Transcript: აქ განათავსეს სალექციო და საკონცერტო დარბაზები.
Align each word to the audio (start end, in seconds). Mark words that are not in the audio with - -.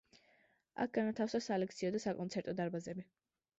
აქ 0.85 0.91
განათავსეს 0.95 1.51
სალექციო 1.51 1.93
და 1.99 2.03
საკონცერტო 2.07 2.59
დარბაზები. 2.63 3.09